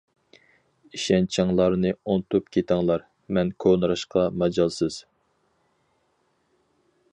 [0.97, 3.05] ئىشەنچىڭلارنى ئۇنتۇپ كېتىڭلار،
[3.39, 5.01] مەن كونىراشقا ماجالسىز.